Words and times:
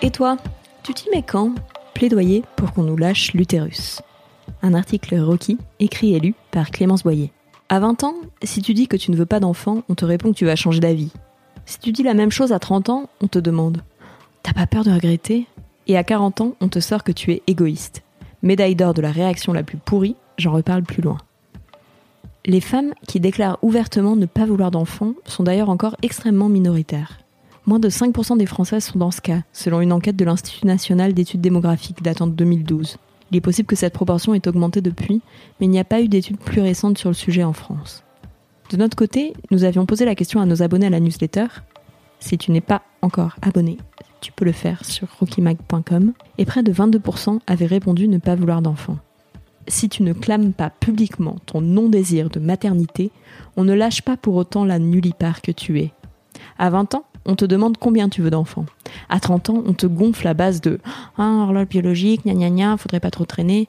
Et 0.00 0.10
toi, 0.10 0.38
tu 0.82 0.94
t'y 0.94 1.10
mets 1.10 1.22
quand? 1.22 1.52
Plaidoyer 1.92 2.42
pour 2.56 2.72
qu'on 2.72 2.84
nous 2.84 2.96
lâche 2.96 3.34
l'utérus. 3.34 4.00
Un 4.62 4.72
article 4.72 5.20
Rocky, 5.20 5.58
écrit 5.78 6.14
et 6.14 6.20
lu 6.20 6.34
par 6.52 6.70
Clémence 6.70 7.02
Boyer. 7.02 7.30
À 7.68 7.78
20 7.78 8.04
ans, 8.04 8.14
si 8.42 8.62
tu 8.62 8.72
dis 8.72 8.88
que 8.88 8.96
tu 8.96 9.10
ne 9.10 9.16
veux 9.16 9.26
pas 9.26 9.40
d'enfant, 9.40 9.82
on 9.90 9.94
te 9.94 10.06
répond 10.06 10.32
que 10.32 10.38
tu 10.38 10.46
vas 10.46 10.56
changer 10.56 10.80
d'avis. 10.80 11.12
Si 11.66 11.78
tu 11.80 11.92
dis 11.92 12.02
la 12.02 12.14
même 12.14 12.30
chose 12.30 12.52
à 12.52 12.58
30 12.58 12.88
ans, 12.88 13.10
on 13.20 13.26
te 13.26 13.38
demande 13.38 13.82
T'as 14.42 14.54
pas 14.54 14.66
peur 14.66 14.84
de 14.84 14.90
regretter? 14.90 15.46
Et 15.86 15.98
à 15.98 16.02
40 16.02 16.40
ans, 16.40 16.54
on 16.62 16.68
te 16.68 16.80
sort 16.80 17.04
que 17.04 17.12
tu 17.12 17.30
es 17.30 17.42
égoïste. 17.46 18.02
Médaille 18.42 18.74
d'or 18.74 18.94
de 18.94 19.02
la 19.02 19.12
réaction 19.12 19.52
la 19.52 19.62
plus 19.62 19.76
pourrie, 19.76 20.16
j'en 20.40 20.52
reparle 20.52 20.82
plus 20.82 21.02
loin. 21.02 21.18
Les 22.46 22.60
femmes 22.60 22.94
qui 23.06 23.20
déclarent 23.20 23.58
ouvertement 23.62 24.16
ne 24.16 24.26
pas 24.26 24.46
vouloir 24.46 24.70
d'enfants 24.70 25.12
sont 25.26 25.42
d'ailleurs 25.42 25.68
encore 25.68 25.96
extrêmement 26.02 26.48
minoritaires. 26.48 27.20
Moins 27.66 27.78
de 27.78 27.90
5% 27.90 28.38
des 28.38 28.46
Françaises 28.46 28.84
sont 28.84 28.98
dans 28.98 29.10
ce 29.10 29.20
cas, 29.20 29.42
selon 29.52 29.82
une 29.82 29.92
enquête 29.92 30.16
de 30.16 30.24
l'Institut 30.24 30.66
national 30.66 31.12
d'études 31.12 31.42
démographiques 31.42 32.02
datant 32.02 32.26
de 32.26 32.32
2012. 32.32 32.96
Il 33.30 33.36
est 33.36 33.42
possible 33.42 33.66
que 33.66 33.76
cette 33.76 33.92
proportion 33.92 34.34
ait 34.34 34.48
augmenté 34.48 34.80
depuis, 34.80 35.20
mais 35.60 35.66
il 35.66 35.70
n'y 35.70 35.78
a 35.78 35.84
pas 35.84 36.00
eu 36.00 36.08
d'études 36.08 36.38
plus 36.38 36.62
récentes 36.62 36.98
sur 36.98 37.10
le 37.10 37.14
sujet 37.14 37.44
en 37.44 37.52
France. 37.52 38.02
De 38.70 38.76
notre 38.76 38.96
côté, 38.96 39.34
nous 39.50 39.64
avions 39.64 39.84
posé 39.84 40.04
la 40.04 40.14
question 40.14 40.40
à 40.40 40.46
nos 40.46 40.62
abonnés 40.62 40.86
à 40.86 40.90
la 40.90 41.00
newsletter. 41.00 41.46
Si 42.18 42.38
tu 42.38 42.50
n'es 42.50 42.60
pas 42.60 42.82
encore 43.02 43.36
abonné, 43.42 43.78
tu 44.20 44.32
peux 44.32 44.44
le 44.44 44.52
faire 44.52 44.84
sur 44.84 45.08
rockymag.com, 45.18 46.12
et 46.38 46.44
près 46.44 46.62
de 46.62 46.72
22% 46.72 47.40
avaient 47.46 47.66
répondu 47.66 48.08
ne 48.08 48.18
pas 48.18 48.34
vouloir 48.34 48.62
d'enfants. 48.62 48.98
Si 49.68 49.88
tu 49.88 50.02
ne 50.02 50.12
clames 50.12 50.52
pas 50.52 50.70
publiquement 50.70 51.36
ton 51.46 51.60
non-désir 51.60 52.30
de 52.30 52.40
maternité, 52.40 53.10
on 53.56 53.64
ne 53.64 53.74
lâche 53.74 54.02
pas 54.02 54.16
pour 54.16 54.34
autant 54.34 54.64
la 54.64 54.78
nullipare 54.78 55.42
que 55.42 55.52
tu 55.52 55.80
es. 55.80 55.92
À 56.58 56.70
20 56.70 56.94
ans, 56.94 57.04
on 57.26 57.36
te 57.36 57.44
demande 57.44 57.76
combien 57.76 58.08
tu 58.08 58.22
veux 58.22 58.30
d'enfants. 58.30 58.66
À 59.08 59.20
30 59.20 59.50
ans, 59.50 59.62
on 59.66 59.72
te 59.72 59.86
gonfle 59.86 60.26
à 60.26 60.34
base 60.34 60.60
de 60.60 60.80
Ah, 61.18 61.44
horloge 61.44 61.68
biologique, 61.68 62.24
gna 62.24 62.34
gna 62.34 62.50
gna, 62.50 62.76
faudrait 62.76 63.00
pas 63.00 63.10
trop 63.10 63.26
traîner. 63.26 63.68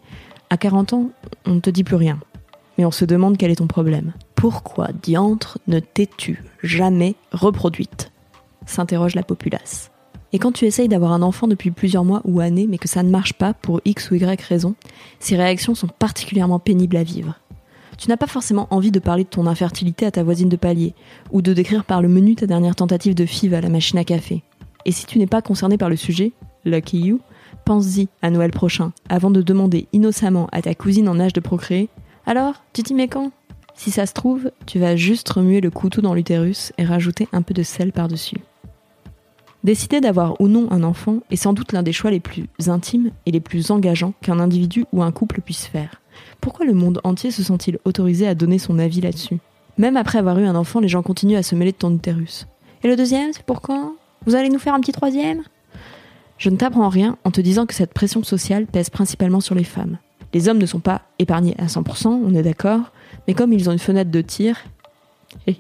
À 0.50 0.58
40 0.58 0.94
ans, 0.94 1.10
on 1.46 1.56
ne 1.56 1.60
te 1.60 1.70
dit 1.70 1.84
plus 1.84 1.96
rien. 1.96 2.20
Mais 2.78 2.86
on 2.86 2.92
se 2.92 3.06
demande 3.06 3.38
quel 3.38 3.52
est 3.52 3.58
ton 3.58 3.68
problème. 3.68 4.14
Pourquoi, 4.36 4.90
diantre, 5.04 5.60
ne 5.68 5.80
t'es-tu 5.80 6.44
jamais 6.64 7.16
reproduite? 7.32 8.12
S'interroge 8.66 9.16
la 9.16 9.24
populace. 9.24 9.91
Et 10.34 10.40
quand 10.40 10.52
tu 10.52 10.66
essayes 10.66 10.88
d'avoir 10.88 11.12
un 11.12 11.22
enfant 11.22 11.48
depuis 11.48 11.72
plusieurs 11.72 12.06
mois 12.06 12.22
ou 12.24 12.40
années, 12.40 12.68
mais 12.68 12.78
que 12.78 12.88
ça 12.88 13.04
ne 13.04 13.10
marche 13.10 13.34
pas 13.34 13.54
pour 13.54 13.82
X 13.84 14.12
ou 14.12 14.16
Y 14.16 14.42
raison, 14.42 14.76
ces 15.20 15.36
réactions 15.36 15.76
sont 15.76 15.88
particulièrement 15.88 16.60
pénibles 16.60 16.96
à 16.96 17.04
vivre. 17.04 17.36
Tu 17.98 18.10
n'as 18.10 18.18
pas 18.18 18.28
forcément 18.28 18.68
envie 18.72 18.92
de 18.92 19.00
parler 19.00 19.26
de 19.26 19.30
ton 19.30 19.46
infertilité 19.46 20.06
à 20.06 20.12
ta 20.12 20.24
voisine 20.24 20.50
de 20.50 20.56
palier, 20.56 20.96
ou 21.32 21.42
de 21.42 21.54
décrire 21.54 21.84
par 21.84 22.02
le 22.02 22.08
menu 22.08 22.36
ta 22.36 22.48
dernière 22.48 22.76
tentative 22.76 23.14
de 23.14 23.26
FIV 23.26 23.54
à 23.54 23.62
la 23.62 23.70
machine 23.70 24.00
à 24.00 24.04
café. 24.04 24.42
Et 24.86 24.92
si 24.92 25.06
tu 25.06 25.20
n'es 25.20 25.28
pas 25.28 25.42
concerné 25.42 25.78
par 25.78 25.90
le 25.90 25.96
sujet, 25.96 26.32
lucky 26.66 27.00
you, 27.00 27.20
pense-y 27.66 28.08
à 28.22 28.32
Noël 28.32 28.52
prochain, 28.52 28.94
avant 29.10 29.32
de 29.32 29.42
demander 29.42 29.88
innocemment 29.94 30.48
à 30.52 30.62
ta 30.62 30.74
cousine 30.74 31.10
en 31.10 31.20
âge 31.20 31.34
de 31.34 31.42
procréer 31.42 31.90
Alors, 32.26 32.64
tu 32.74 32.84
t'y 32.84 32.94
mets 32.94 33.08
quand? 33.08 33.32
Si 33.76 33.92
ça 33.92 34.06
se 34.06 34.14
trouve, 34.14 34.52
tu 34.66 34.80
vas 34.80 34.96
juste 34.96 35.30
remuer 35.30 35.62
le 35.62 35.72
couteau 35.72 36.02
dans 36.02 36.14
l'utérus 36.14 36.74
et 36.78 36.86
rajouter 36.86 37.28
un 37.34 37.42
peu 37.42 37.54
de 37.54 37.64
sel 37.64 37.92
par-dessus. 37.92 38.38
Décider 39.64 40.02
d'avoir 40.02 40.42
ou 40.42 40.48
non 40.48 40.68
un 40.72 40.82
enfant 40.82 41.18
est 41.30 41.36
sans 41.36 41.54
doute 41.54 41.72
l'un 41.72 41.84
des 41.84 41.94
choix 41.94 42.10
les 42.10 42.20
plus 42.20 42.48
intimes 42.68 43.12
et 43.28 43.32
les 43.32 43.40
plus 43.40 43.70
engageants 43.70 44.14
qu'un 44.22 44.40
individu 44.40 44.86
ou 44.92 45.04
un 45.04 45.12
couple 45.12 45.42
puisse 45.42 45.68
faire. 45.68 46.02
Pourquoi 46.40 46.66
le 46.66 46.74
monde 46.74 47.00
entier 47.04 47.30
se 47.30 47.44
sent-il 47.44 47.78
autorisé 47.86 48.28
à 48.28 48.34
donner 48.34 48.58
son 48.58 48.80
avis 48.80 49.02
là-dessus? 49.02 49.38
Même 49.78 49.98
après 49.98 50.18
avoir 50.18 50.40
eu 50.40 50.46
un 50.46 50.56
enfant, 50.56 50.80
les 50.80 50.88
gens 50.88 51.04
continuent 51.04 51.38
à 51.38 51.44
se 51.44 51.54
mêler 51.54 51.72
de 51.72 51.78
ton 51.78 51.94
utérus. 51.94 52.48
Et 52.84 52.88
le 52.88 52.96
deuxième, 52.96 53.34
c'est 53.34 53.44
pourquoi? 53.44 53.94
Vous 54.26 54.36
allez 54.36 54.50
nous 54.50 54.60
faire 54.60 54.74
un 54.74 54.80
petit 54.80 54.92
troisième? 54.92 55.44
Je 56.40 56.50
ne 56.50 56.58
t'apprends 56.58 56.90
rien 56.90 57.18
en 57.24 57.30
te 57.30 57.40
disant 57.40 57.68
que 57.68 57.76
cette 57.76 57.94
pression 57.94 58.24
sociale 58.24 58.66
pèse 58.66 58.90
principalement 58.90 59.42
sur 59.42 59.54
les 59.54 59.64
femmes. 59.64 60.00
Les 60.34 60.50
hommes 60.50 60.58
ne 60.58 60.66
sont 60.66 60.80
pas 60.80 61.04
épargnés 61.20 61.56
à 61.60 61.66
100%, 61.66 62.08
on 62.08 62.34
est 62.34 62.42
d'accord, 62.42 62.92
mais 63.28 63.36
comme 63.36 63.54
ils 63.54 63.70
ont 63.70 63.74
une 63.74 63.80
fenêtre 63.80 64.10
de 64.10 64.22
tir, 64.22 64.58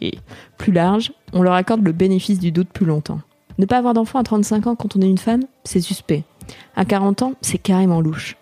plus 0.57 0.71
large, 0.71 1.13
on 1.33 1.43
leur 1.43 1.53
accorde 1.53 1.85
le 1.85 1.91
bénéfice 1.91 2.39
du 2.39 2.51
doute 2.51 2.69
plus 2.69 2.85
longtemps. 2.85 3.19
Ne 3.57 3.65
pas 3.65 3.77
avoir 3.77 3.93
d'enfant 3.93 4.19
à 4.19 4.23
35 4.23 4.67
ans 4.67 4.75
quand 4.75 4.95
on 4.95 5.01
est 5.01 5.09
une 5.09 5.17
femme, 5.17 5.43
c'est 5.63 5.81
suspect. 5.81 6.23
À 6.75 6.85
40 6.85 7.21
ans, 7.21 7.33
c'est 7.41 7.57
carrément 7.57 8.01
louche. 8.01 8.37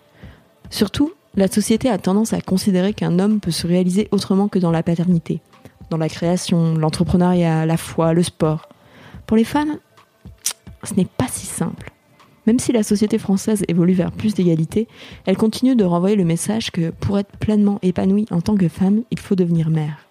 Surtout, 0.70 1.12
la 1.36 1.48
société 1.48 1.88
a 1.88 1.98
tendance 1.98 2.32
à 2.32 2.40
considérer 2.40 2.92
qu'un 2.92 3.18
homme 3.18 3.40
peut 3.40 3.50
se 3.50 3.66
réaliser 3.66 4.08
autrement 4.10 4.48
que 4.48 4.58
dans 4.58 4.70
la 4.70 4.82
paternité, 4.82 5.40
dans 5.90 5.96
la 5.96 6.08
création, 6.08 6.74
l'entrepreneuriat, 6.74 7.66
la 7.66 7.76
foi, 7.76 8.12
le 8.12 8.22
sport. 8.22 8.68
Pour 9.26 9.36
les 9.36 9.44
femmes, 9.44 9.78
ce 10.84 10.94
n'est 10.94 11.04
pas 11.04 11.28
si 11.28 11.46
simple. 11.46 11.92
Même 12.46 12.58
si 12.58 12.72
la 12.72 12.82
société 12.82 13.18
française 13.18 13.64
évolue 13.68 13.92
vers 13.92 14.12
plus 14.12 14.34
d'égalité, 14.34 14.88
elle 15.26 15.36
continue 15.36 15.76
de 15.76 15.84
renvoyer 15.84 16.16
le 16.16 16.24
message 16.24 16.70
que 16.70 16.90
pour 16.90 17.18
être 17.18 17.36
pleinement 17.36 17.78
épanouie 17.82 18.26
en 18.30 18.40
tant 18.40 18.56
que 18.56 18.68
femme, 18.68 19.02
il 19.10 19.18
faut 19.18 19.36
devenir 19.36 19.70
mère. 19.70 20.06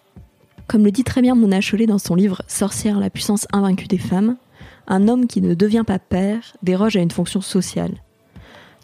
Comme 0.68 0.86
le 0.86 0.92
dit 0.92 1.04
très 1.04 1.22
bien 1.22 1.36
Mona 1.36 1.62
Chollet 1.62 1.88
dans 1.88 1.98
son 1.98 2.16
livre 2.16 2.44
Sorcière, 2.48 3.00
la 3.00 3.10
puissance 3.10 3.48
invaincue 3.52 3.88
des 3.88 3.98
femmes, 3.98 4.38
un 4.89 5.07
homme 5.07 5.27
qui 5.27 5.41
ne 5.41 5.53
devient 5.53 5.83
pas 5.85 6.00
père 6.00 6.41
déroge 6.63 6.97
à 6.97 7.00
une 7.00 7.11
fonction 7.11 7.41
sociale, 7.41 7.94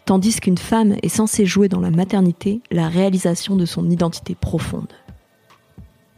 tandis 0.04 0.40
qu'une 0.40 0.56
femme 0.56 0.94
est 1.02 1.08
censée 1.08 1.44
jouer 1.44 1.68
dans 1.68 1.80
la 1.80 1.90
maternité 1.90 2.60
la 2.70 2.88
réalisation 2.88 3.56
de 3.56 3.66
son 3.66 3.90
identité 3.90 4.34
profonde. 4.34 4.92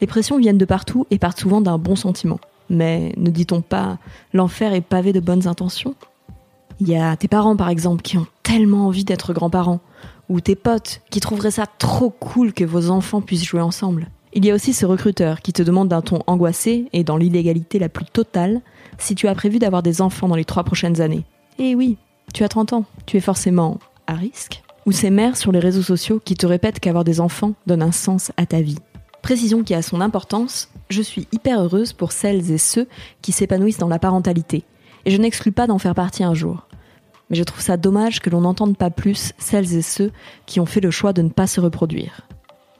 Les 0.01 0.07
pressions 0.07 0.39
viennent 0.39 0.59
de 0.59 0.65
partout 0.65 1.07
et 1.11 1.19
partent 1.19 1.41
souvent 1.41 1.61
d'un 1.61 1.79
bon 1.79 1.97
sentiment. 1.97 2.39
Mais 2.71 3.15
ne 3.17 3.31
dit-on 3.31 3.63
pas 3.63 3.99
l'enfer 4.35 4.75
est 4.75 4.83
pavé 4.83 5.13
de 5.13 5.21
bonnes 5.21 5.49
intentions? 5.49 5.95
Il 6.81 6.89
y 6.89 6.97
a 6.97 7.17
tes 7.17 7.27
parents 7.27 7.57
par 7.57 7.71
exemple 7.71 8.03
qui 8.03 8.19
ont 8.19 8.27
tellement 8.43 8.87
envie 8.87 9.05
d'être 9.05 9.33
grands-parents, 9.33 9.81
ou 10.29 10.41
tes 10.41 10.55
potes 10.55 11.01
qui 11.11 11.21
trouveraient 11.21 11.51
ça 11.51 11.67
trop 11.67 12.11
cool 12.11 12.53
que 12.53 12.65
vos 12.65 12.91
enfants 12.91 13.23
puissent 13.23 13.45
jouer 13.45 13.63
ensemble. 13.63 14.09
Il 14.35 14.45
y 14.45 14.51
a 14.51 14.55
aussi 14.55 14.75
ce 14.75 14.85
recruteur 14.85 15.41
qui 15.41 15.53
te 15.53 15.63
demande 15.63 15.89
d'un 15.89 16.03
ton 16.03 16.21
angoissé 16.27 16.89
et 16.93 17.05
dans 17.05 17.17
l'illégalité 17.17 17.79
la 17.79 17.89
plus 17.89 18.05
totale 18.05 18.61
si 18.99 19.15
tu 19.15 19.27
as 19.29 19.35
prévu 19.35 19.59
d'avoir 19.59 19.83
des 19.83 20.03
enfants 20.03 20.29
dans 20.29 20.37
les 20.37 20.45
trois 20.45 20.65
prochaines 20.65 21.01
années. 21.01 21.25
Et 21.59 21.75
oui, 21.75 21.97
tu 22.35 22.45
as 22.45 22.49
30 22.49 22.73
ans, 22.75 22.85
tu 23.07 23.17
es 23.17 23.21
forcément 23.21 23.79
à 24.07 24.15
risque. 24.15 24.63
Ou 24.87 24.93
ces 24.93 25.11
mères 25.11 25.37
sur 25.37 25.53
les 25.53 25.59
réseaux 25.59 25.83
sociaux 25.83 26.21
qui 26.23 26.35
te 26.35 26.47
répètent 26.47 26.81
qu'avoir 26.81 27.05
des 27.05 27.21
enfants 27.21 27.55
donne 27.67 27.83
un 27.83 27.93
sens 27.93 28.33
à 28.37 28.47
ta 28.47 28.61
vie. 28.61 28.79
Précision 29.23 29.63
qui 29.63 29.75
a 29.75 29.83
son 29.83 30.01
importance, 30.01 30.71
je 30.89 31.03
suis 31.03 31.27
hyper 31.33 31.61
heureuse 31.61 31.93
pour 31.93 32.13
celles 32.13 32.51
et 32.51 32.59
ceux 32.59 32.87
qui 33.21 33.33
s'épanouissent 33.33 33.79
dans 33.79 33.89
la 33.89 33.99
parentalité. 33.99 34.65
Et 35.05 35.11
je 35.11 35.21
n'exclus 35.21 35.53
pas 35.53 35.67
d'en 35.67 35.79
faire 35.79 35.95
partie 35.95 36.25
un 36.25 36.35
jour. 36.35 36.67
Mais 37.29 37.37
je 37.37 37.45
trouve 37.45 37.61
ça 37.61 37.77
dommage 37.77 38.21
que 38.21 38.31
l'on 38.31 38.43
n'entende 38.43 38.77
pas 38.77 38.91
plus 38.91 39.33
celles 39.39 39.75
et 39.75 39.83
ceux 39.83 40.13
qui 40.47 40.61
ont 40.61 40.67
fait 40.67 40.81
le 40.81 40.91
choix 40.91 41.13
de 41.13 41.23
ne 41.23 41.29
pas 41.29 41.47
se 41.47 41.61
reproduire. 41.61 42.23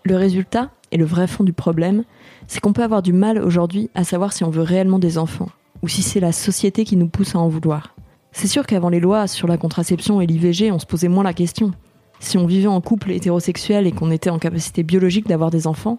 Le 0.05 0.17
résultat, 0.17 0.71
et 0.93 0.97
le 0.97 1.05
vrai 1.05 1.27
fond 1.27 1.45
du 1.45 1.53
problème, 1.53 2.05
c'est 2.47 2.61
qu'on 2.61 2.73
peut 2.73 2.83
avoir 2.83 3.03
du 3.03 3.13
mal 3.13 3.39
aujourd'hui 3.39 3.91
à 3.95 4.05
savoir 4.05 4.33
si 4.33 4.45
on 4.45 4.51
veut 4.51 4.63
réellement 4.63 4.99
des 4.99 5.19
enfants, 5.19 5.51
ou 5.83 5.89
si 5.89 6.03
c'est 6.03 6.21
la 6.21 6.33
société 6.33 6.85
qui 6.85 6.97
nous 6.97 7.09
pousse 7.09 7.35
à 7.35 7.39
en 7.39 7.49
vouloir. 7.49 7.95
C'est 8.33 8.49
sûr 8.49 8.67
qu'avant 8.67 8.89
les 8.89 9.01
lois 9.01 9.27
sur 9.27 9.49
la 9.49 9.57
contraception 9.57 10.21
et 10.21 10.27
l'IVG, 10.27 10.71
on 10.71 10.79
se 10.79 10.87
posait 10.87 11.09
moins 11.09 11.25
la 11.25 11.35
question. 11.35 11.73
Si 12.21 12.37
on 12.37 12.47
vivait 12.47 12.67
en 12.67 12.81
couple 12.81 13.13
hétérosexuel 13.13 13.87
et 13.87 13.93
qu'on 13.93 14.11
était 14.11 14.31
en 14.31 14.39
capacité 14.39 14.83
biologique 14.83 15.29
d'avoir 15.29 15.51
des 15.51 15.67
enfants, 15.67 15.99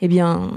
eh 0.00 0.08
bien, 0.08 0.50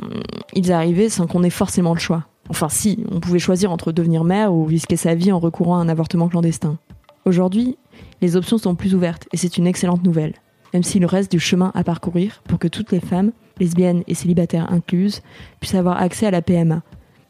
ils 0.54 0.72
arrivaient 0.72 1.10
sans 1.10 1.28
qu'on 1.28 1.44
ait 1.44 1.50
forcément 1.50 1.94
le 1.94 2.00
choix. 2.00 2.26
Enfin 2.50 2.70
si, 2.70 3.04
on 3.12 3.20
pouvait 3.20 3.40
choisir 3.40 3.72
entre 3.72 3.92
devenir 3.92 4.24
mère 4.24 4.54
ou 4.54 4.66
risquer 4.66 4.96
sa 4.96 5.16
vie 5.16 5.32
en 5.32 5.40
recourant 5.40 5.78
à 5.78 5.82
un 5.82 5.90
avortement 5.90 6.28
clandestin. 6.28 6.78
Aujourd'hui, 7.26 7.78
les 8.22 8.36
options 8.36 8.58
sont 8.58 8.76
plus 8.76 8.96
ouvertes 8.96 9.28
et 9.32 9.38
c'est 9.38 9.58
une 9.58 9.68
excellente 9.68 10.04
nouvelle, 10.04 10.34
même 10.74 10.84
s'il 10.84 11.06
reste 11.06 11.32
du 11.32 11.40
chemin 11.40 11.72
à 11.76 11.84
parcourir 11.84 12.42
pour 12.48 12.60
que 12.60 12.68
toutes 12.68 12.92
les 12.92 13.00
femmes, 13.00 13.32
lesbiennes 13.60 14.04
et 14.08 14.16
célibataires 14.16 14.72
incluses, 14.72 15.22
puissent 15.60 15.76
avoir 15.76 16.02
accès 16.02 16.26
à 16.28 16.32
la 16.32 16.42
PMA, 16.42 16.82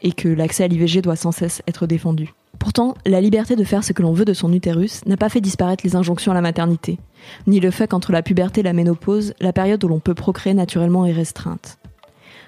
et 0.02 0.12
que 0.12 0.28
l'accès 0.28 0.64
à 0.64 0.68
l'IVG 0.68 1.02
doit 1.02 1.16
sans 1.16 1.32
cesse 1.32 1.62
être 1.68 1.88
défendu. 1.88 2.34
Pourtant, 2.60 2.96
la 3.06 3.22
liberté 3.22 3.56
de 3.56 3.64
faire 3.64 3.84
ce 3.84 3.94
que 3.94 4.04
l'on 4.04 4.14
veut 4.14 4.26
de 4.26 4.34
son 4.34 4.54
utérus 4.54 5.04
n'a 5.06 5.18
pas 5.18 5.30
fait 5.30 5.42
disparaître 5.42 5.84
les 5.84 5.96
injonctions 5.96 6.32
à 6.32 6.36
la 6.36 6.42
maternité, 6.42 7.00
ni 7.48 7.60
le 7.60 7.72
fait 7.72 7.88
qu'entre 7.88 8.12
la 8.12 8.22
puberté 8.22 8.60
et 8.60 8.64
la 8.64 8.74
ménopause, 8.74 9.34
la 9.40 9.54
période 9.54 9.84
où 9.84 9.88
l'on 9.88 10.00
peut 10.00 10.14
procréer 10.14 10.54
naturellement 10.54 11.06
est 11.06 11.12
restreinte. 11.12 11.80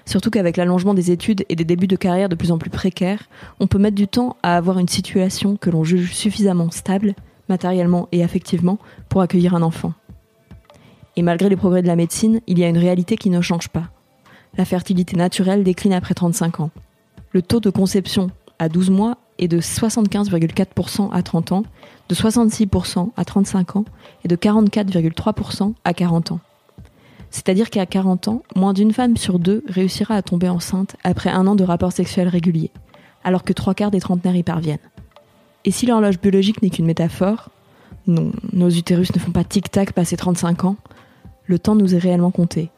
Surtout 0.06 0.30
qu'avec 0.30 0.56
l'allongement 0.56 0.94
des 0.94 1.10
études 1.10 1.44
et 1.48 1.56
des 1.56 1.64
débuts 1.64 1.86
de 1.86 1.96
carrière 1.96 2.28
de 2.28 2.34
plus 2.34 2.52
en 2.52 2.58
plus 2.58 2.70
précaires, 2.70 3.24
on 3.58 3.66
peut 3.66 3.78
mettre 3.78 3.96
du 3.96 4.06
temps 4.06 4.36
à 4.42 4.56
avoir 4.56 4.78
une 4.78 4.88
situation 4.88 5.56
que 5.56 5.70
l'on 5.70 5.82
juge 5.82 6.12
suffisamment 6.12 6.70
stable, 6.70 7.14
matériellement 7.48 8.08
et 8.12 8.22
affectivement, 8.22 8.78
pour 9.08 9.22
accueillir 9.22 9.54
un 9.54 9.62
enfant. 9.62 9.94
Et 11.16 11.22
malgré 11.22 11.48
les 11.48 11.56
progrès 11.56 11.82
de 11.82 11.86
la 11.86 11.96
médecine, 11.96 12.40
il 12.46 12.58
y 12.58 12.64
a 12.64 12.68
une 12.68 12.78
réalité 12.78 13.16
qui 13.16 13.30
ne 13.30 13.40
change 13.40 13.68
pas. 13.68 13.88
La 14.56 14.64
fertilité 14.64 15.16
naturelle 15.16 15.64
décline 15.64 15.92
après 15.92 16.14
35 16.14 16.60
ans. 16.60 16.70
Le 17.32 17.42
taux 17.42 17.60
de 17.60 17.70
conception 17.70 18.30
à 18.58 18.68
12 18.68 18.90
mois 18.90 19.18
est 19.38 19.48
de 19.48 19.60
75,4% 19.60 21.12
à 21.12 21.22
30 21.22 21.52
ans, 21.52 21.62
de 22.08 22.14
66% 22.14 23.10
à 23.16 23.24
35 23.24 23.76
ans 23.76 23.84
et 24.24 24.28
de 24.28 24.36
44,3% 24.36 25.74
à 25.84 25.94
40 25.94 26.32
ans. 26.32 26.40
C'est-à-dire 27.30 27.70
qu'à 27.70 27.84
40 27.84 28.28
ans, 28.28 28.42
moins 28.54 28.72
d'une 28.72 28.92
femme 28.92 29.16
sur 29.16 29.40
deux 29.40 29.64
réussira 29.68 30.14
à 30.14 30.22
tomber 30.22 30.48
enceinte 30.48 30.96
après 31.02 31.30
un 31.30 31.46
an 31.48 31.56
de 31.56 31.64
rapports 31.64 31.92
sexuels 31.92 32.28
réguliers, 32.28 32.70
alors 33.24 33.42
que 33.42 33.52
trois 33.52 33.74
quarts 33.74 33.90
des 33.90 34.00
trentenaires 34.00 34.36
y 34.36 34.44
parviennent. 34.44 34.78
Et 35.64 35.72
si 35.72 35.86
l'horloge 35.86 36.20
biologique 36.20 36.62
n'est 36.62 36.70
qu'une 36.70 36.86
métaphore, 36.86 37.50
non, 38.06 38.30
nos 38.52 38.70
utérus 38.70 39.12
ne 39.14 39.18
font 39.18 39.32
pas 39.32 39.44
tic-tac 39.44 39.92
passé 39.92 40.16
35 40.16 40.64
ans, 40.64 40.76
le 41.46 41.58
temps 41.58 41.74
nous 41.74 41.94
est 41.94 41.98
réellement 41.98 42.30
compté. 42.30 42.70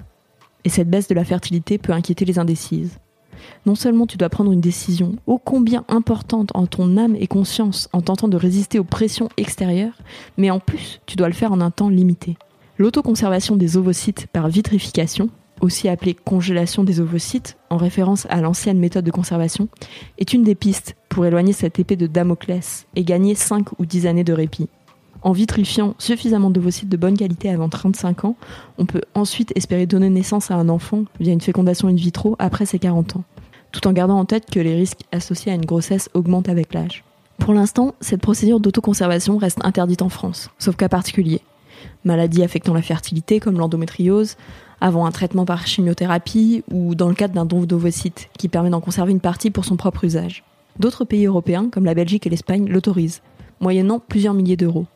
Et 0.65 0.69
cette 0.69 0.91
baisse 0.91 1.09
de 1.09 1.15
la 1.15 1.25
fertilité 1.25 1.79
peut 1.79 1.93
inquiéter 1.93 2.25
les 2.25 2.39
indécises. 2.39 2.99
Non 3.65 3.75
seulement 3.75 4.07
tu 4.07 4.17
dois 4.17 4.29
prendre 4.29 4.53
une 4.53 4.61
décision 4.61 5.17
ô 5.27 5.39
combien 5.39 5.85
importante 5.89 6.51
en 6.55 6.67
ton 6.67 6.97
âme 6.97 7.17
et 7.17 7.27
conscience 7.27 7.89
en 7.93 8.01
tentant 8.01 8.29
de 8.29 8.37
résister 8.37 8.79
aux 8.79 8.85
pressions 8.85 9.29
extérieures, 9.37 9.99
mais 10.37 10.51
en 10.51 10.59
plus 10.59 11.01
tu 11.07 11.17
dois 11.17 11.29
le 11.29 11.35
faire 11.35 11.53
en 11.53 11.61
un 11.61 11.71
temps 11.71 11.89
limité. 11.89 12.37
L'autoconservation 12.79 13.57
des 13.57 13.77
ovocytes 13.77 14.27
par 14.27 14.49
vitrification, 14.49 15.31
aussi 15.61 15.89
appelée 15.89 16.15
congélation 16.15 16.85
des 16.85 17.01
ovocytes, 17.01 17.57
en 17.71 17.77
référence 17.77 18.27
à 18.29 18.41
l'ancienne 18.41 18.79
méthode 18.79 19.05
de 19.05 19.11
conservation, 19.11 19.69
est 20.19 20.33
une 20.33 20.43
des 20.43 20.55
pistes 20.55 20.97
pour 21.09 21.25
éloigner 21.25 21.53
cette 21.53 21.79
épée 21.79 21.97
de 21.97 22.07
Damoclès 22.07 22.87
et 22.95 23.05
gagner 23.05 23.35
5 23.35 23.79
ou 23.79 23.87
10 23.87 24.07
années 24.07 24.25
de 24.25 24.35
répit. 24.35 24.69
En 25.27 25.33
vitrifiant 25.33 25.97
suffisamment 25.99 26.51
d'ovocytes 26.51 26.89
de 26.89 26.97
bonne 26.97 27.17
qualité 27.17 27.51
avant 27.51 27.69
35 27.69 28.27
ans, 28.27 28.37
on 28.79 28.87
peut 28.87 29.01
ensuite 29.17 29.53
espérer 29.57 29.85
donner 29.85 30.09
naissance 30.09 30.53
à 30.53 30.55
un 30.55 30.69
enfant 30.69 31.03
via 31.19 31.33
une 31.33 31.41
fécondation 31.41 31.89
in 31.89 31.97
vitro 31.97 32.37
après 32.39 32.65
ses 32.65 32.79
40 32.79 33.17
ans, 33.17 33.25
tout 33.73 33.89
en 33.89 33.93
gardant 33.93 34.21
en 34.21 34.25
tête 34.25 34.49
que 34.49 34.61
les 34.61 34.77
risques 34.77 35.01
associés 35.11 35.51
à 35.51 35.57
une 35.57 35.65
grossesse 35.65 36.09
augmentent 36.15 36.49
avec 36.49 36.73
l'âge. 36.73 37.03
Pour 37.39 37.55
l'instant, 37.55 37.97
cette 38.01 38.21
procédure 38.21 38.61
d'autoconservation 38.61 39.37
reste 39.37 39.59
interdite 39.65 40.03
en 40.03 40.11
France, 40.11 40.49
sauf 40.61 40.77
cas 40.77 40.89
particulier 40.89 41.41
maladies 42.05 42.45
affectant 42.45 42.73
la 42.73 42.81
fertilité 42.81 43.41
comme 43.41 43.59
l'endométriose, 43.59 44.37
avant 44.81 45.07
un 45.07 45.11
traitement 45.11 45.45
par 45.45 45.67
chimiothérapie 45.67 46.63
ou 46.71 46.95
dans 46.95 47.09
le 47.09 47.15
cadre 47.17 47.35
d'un 47.35 47.47
don 47.47 47.65
d'ovocytes 47.65 48.29
qui 48.39 48.49
permet 48.49 48.71
d'en 48.71 48.81
conserver 48.81 49.11
une 49.11 49.21
partie 49.21 49.51
pour 49.51 49.65
son 49.65 49.77
propre 49.77 50.05
usage. 50.05 50.45
D'autres 50.79 51.05
pays 51.05 51.27
européens, 51.27 51.69
comme 51.69 51.85
la 51.85 51.95
Belgique 51.95 52.29
et 52.29 52.31
l'Espagne, 52.31 52.69
l'autorisent, 52.69 53.23
moyennant 53.61 53.99
plusieurs 53.99 54.33
milliers 54.33 54.57
d'euros. 54.57 54.87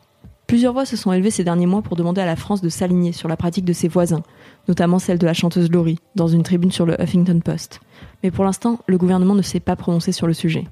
Plusieurs 0.50 0.72
voix 0.72 0.84
se 0.84 0.96
sont 0.96 1.12
élevées 1.12 1.30
ces 1.30 1.44
derniers 1.44 1.66
mois 1.66 1.80
pour 1.80 1.94
demander 1.94 2.20
à 2.20 2.26
la 2.26 2.34
France 2.34 2.60
de 2.60 2.68
s'aligner 2.68 3.12
sur 3.12 3.28
la 3.28 3.36
pratique 3.36 3.64
de 3.64 3.72
ses 3.72 3.86
voisins, 3.86 4.24
notamment 4.66 4.98
celle 4.98 5.20
de 5.20 5.24
la 5.24 5.32
chanteuse 5.32 5.70
Laurie, 5.70 6.00
dans 6.16 6.26
une 6.26 6.42
tribune 6.42 6.72
sur 6.72 6.86
le 6.86 7.00
Huffington 7.00 7.38
Post. 7.38 7.78
Mais 8.24 8.32
pour 8.32 8.44
l'instant, 8.44 8.80
le 8.88 8.98
gouvernement 8.98 9.36
ne 9.36 9.42
s'est 9.42 9.60
pas 9.60 9.76
prononcé 9.76 10.10
sur 10.10 10.26
le 10.26 10.32
sujet. 10.32 10.64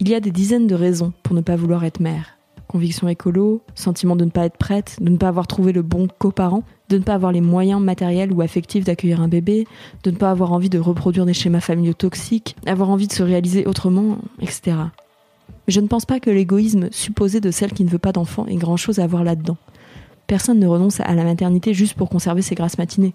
Il 0.00 0.08
y 0.08 0.16
a 0.16 0.18
des 0.18 0.32
dizaines 0.32 0.66
de 0.66 0.74
raisons 0.74 1.12
pour 1.22 1.36
ne 1.36 1.40
pas 1.40 1.54
vouloir 1.54 1.84
être 1.84 2.00
mère 2.00 2.32
conviction 2.66 3.06
écolo, 3.06 3.62
sentiment 3.76 4.16
de 4.16 4.24
ne 4.24 4.30
pas 4.30 4.44
être 4.44 4.56
prête, 4.56 4.96
de 5.00 5.08
ne 5.08 5.16
pas 5.16 5.28
avoir 5.28 5.46
trouvé 5.46 5.72
le 5.72 5.82
bon 5.82 6.08
coparent, 6.18 6.64
de 6.88 6.98
ne 6.98 7.04
pas 7.04 7.14
avoir 7.14 7.30
les 7.30 7.40
moyens 7.40 7.80
matériels 7.80 8.32
ou 8.32 8.40
affectifs 8.40 8.82
d'accueillir 8.82 9.20
un 9.20 9.28
bébé, 9.28 9.68
de 10.02 10.10
ne 10.10 10.16
pas 10.16 10.32
avoir 10.32 10.52
envie 10.52 10.68
de 10.68 10.80
reproduire 10.80 11.26
des 11.26 11.32
schémas 11.32 11.60
familiaux 11.60 11.92
toxiques, 11.92 12.56
avoir 12.66 12.90
envie 12.90 13.06
de 13.06 13.12
se 13.12 13.22
réaliser 13.22 13.66
autrement, 13.66 14.18
etc. 14.40 14.78
Je 15.68 15.80
ne 15.80 15.88
pense 15.88 16.04
pas 16.04 16.20
que 16.20 16.30
l'égoïsme 16.30 16.88
supposé 16.92 17.40
de 17.40 17.50
celle 17.50 17.72
qui 17.72 17.84
ne 17.84 17.90
veut 17.90 17.98
pas 17.98 18.12
d'enfant 18.12 18.46
ait 18.46 18.56
grand-chose 18.56 19.00
à 19.00 19.06
voir 19.06 19.24
là-dedans. 19.24 19.56
Personne 20.26 20.58
ne 20.58 20.66
renonce 20.66 21.00
à 21.00 21.14
la 21.14 21.24
maternité 21.24 21.74
juste 21.74 21.94
pour 21.94 22.08
conserver 22.08 22.42
ses 22.42 22.54
grasses 22.54 22.78
matinées. 22.78 23.14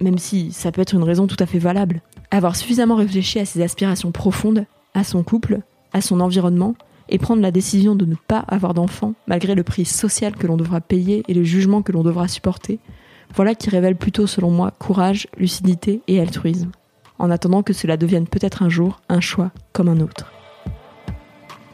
Même 0.00 0.18
si 0.18 0.52
ça 0.52 0.72
peut 0.72 0.80
être 0.80 0.94
une 0.94 1.02
raison 1.02 1.26
tout 1.26 1.36
à 1.40 1.46
fait 1.46 1.58
valable. 1.58 2.00
Avoir 2.30 2.56
suffisamment 2.56 2.96
réfléchi 2.96 3.38
à 3.38 3.44
ses 3.44 3.62
aspirations 3.62 4.12
profondes, 4.12 4.66
à 4.94 5.04
son 5.04 5.22
couple, 5.22 5.60
à 5.92 6.00
son 6.00 6.20
environnement, 6.20 6.74
et 7.08 7.18
prendre 7.18 7.42
la 7.42 7.50
décision 7.50 7.96
de 7.96 8.04
ne 8.04 8.14
pas 8.14 8.44
avoir 8.48 8.72
d'enfant, 8.72 9.14
malgré 9.26 9.54
le 9.54 9.64
prix 9.64 9.84
social 9.84 10.36
que 10.36 10.46
l'on 10.46 10.56
devra 10.56 10.80
payer 10.80 11.24
et 11.26 11.34
le 11.34 11.42
jugement 11.42 11.82
que 11.82 11.92
l'on 11.92 12.04
devra 12.04 12.28
supporter, 12.28 12.78
voilà 13.34 13.54
qui 13.54 13.68
révèle 13.68 13.96
plutôt, 13.96 14.26
selon 14.26 14.50
moi, 14.50 14.72
courage, 14.78 15.26
lucidité 15.36 16.02
et 16.06 16.20
altruisme, 16.20 16.70
en 17.18 17.30
attendant 17.30 17.62
que 17.62 17.72
cela 17.72 17.96
devienne 17.96 18.26
peut-être 18.26 18.62
un 18.62 18.68
jour 18.68 19.00
un 19.08 19.20
choix 19.20 19.50
comme 19.72 19.88
un 19.88 20.00
autre. 20.00 20.32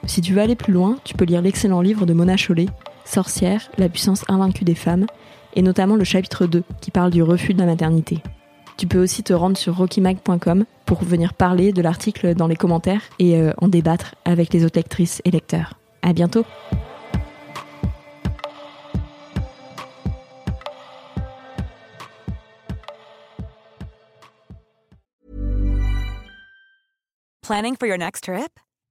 Si 0.07 0.21
tu 0.21 0.33
veux 0.33 0.41
aller 0.41 0.55
plus 0.55 0.73
loin, 0.73 0.97
tu 1.05 1.15
peux 1.15 1.25
lire 1.25 1.43
l'excellent 1.43 1.81
livre 1.81 2.07
de 2.07 2.13
Mona 2.13 2.37
Chollet, 2.37 2.67
Sorcière, 3.05 3.71
la 3.77 3.89
puissance 3.89 4.25
invaincue 4.29 4.65
des 4.65 4.75
femmes, 4.75 5.07
et 5.55 5.63
notamment 5.63 5.97
le 5.97 6.05
chapitre 6.05 6.47
2, 6.47 6.63
qui 6.81 6.91
parle 6.91 7.11
du 7.11 7.23
refus 7.23 7.55
de 7.55 7.59
la 7.59 7.67
maternité. 7.67 8.23
Tu 8.77 8.87
peux 8.87 9.03
aussi 9.03 9.23
te 9.23 9.33
rendre 9.33 9.57
sur 9.57 9.77
rockymag.com 9.77 10.65
pour 10.85 11.03
venir 11.03 11.35
parler 11.35 11.73
de 11.73 11.83
l'article 11.83 12.35
dans 12.35 12.47
les 12.47 12.57
commentaires 12.57 13.03
et 13.19 13.37
euh, 13.37 13.53
en 13.59 13.69
débattre 13.69 14.15
avec 14.25 14.53
les 14.53 14.65
autres 14.65 14.79
lectrices 14.79 15.23
et 15.25 15.31
lecteurs. 15.31 15.75
À 16.03 16.13
bientôt! 16.13 16.45
Planning 27.43 27.77
for 27.77 27.87
your 27.87 27.97
next 27.97 28.25
trip? 28.25 28.59